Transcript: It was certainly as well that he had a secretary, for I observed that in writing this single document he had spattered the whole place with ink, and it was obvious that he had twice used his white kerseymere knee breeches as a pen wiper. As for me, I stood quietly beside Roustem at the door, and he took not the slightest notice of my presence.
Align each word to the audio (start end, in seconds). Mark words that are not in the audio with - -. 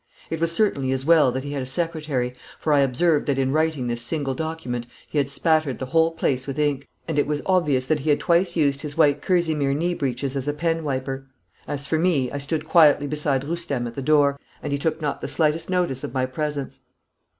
It 0.31 0.39
was 0.39 0.51
certainly 0.51 0.91
as 0.93 1.05
well 1.05 1.31
that 1.31 1.43
he 1.43 1.51
had 1.51 1.61
a 1.61 1.65
secretary, 1.67 2.33
for 2.59 2.73
I 2.73 2.79
observed 2.79 3.27
that 3.27 3.37
in 3.37 3.51
writing 3.51 3.85
this 3.85 4.01
single 4.01 4.33
document 4.33 4.87
he 5.07 5.19
had 5.19 5.29
spattered 5.29 5.77
the 5.77 5.85
whole 5.85 6.09
place 6.09 6.47
with 6.47 6.57
ink, 6.57 6.87
and 7.07 7.19
it 7.19 7.27
was 7.27 7.43
obvious 7.45 7.85
that 7.85 7.99
he 7.99 8.09
had 8.09 8.19
twice 8.19 8.55
used 8.55 8.81
his 8.81 8.97
white 8.97 9.21
kerseymere 9.21 9.75
knee 9.75 9.93
breeches 9.93 10.35
as 10.35 10.47
a 10.47 10.53
pen 10.53 10.83
wiper. 10.83 11.27
As 11.67 11.85
for 11.85 11.99
me, 11.99 12.31
I 12.31 12.39
stood 12.39 12.67
quietly 12.67 13.05
beside 13.05 13.43
Roustem 13.43 13.85
at 13.85 13.93
the 13.93 14.01
door, 14.01 14.39
and 14.63 14.71
he 14.73 14.79
took 14.79 15.03
not 15.03 15.21
the 15.21 15.27
slightest 15.27 15.69
notice 15.69 16.03
of 16.03 16.15
my 16.15 16.25
presence. 16.25 16.79